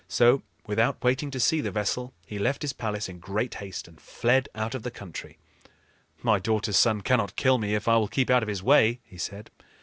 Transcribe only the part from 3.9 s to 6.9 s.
fled out of the country. "My daughter's